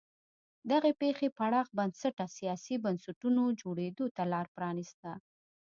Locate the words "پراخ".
1.37-1.67